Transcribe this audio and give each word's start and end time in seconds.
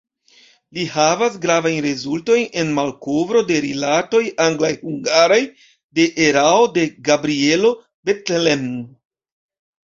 Li 0.75 0.83
havas 0.91 1.33
gravajn 1.41 1.75
rezultojn 1.85 2.47
en 2.61 2.71
malkovro 2.77 3.43
de 3.51 3.57
rilatoj 3.65 4.21
anglaj-hungaraj, 4.47 5.39
de 6.01 6.07
erao 6.29 6.65
de 6.79 6.87
Gabrielo 7.11 7.73
Bethlen. 8.11 8.67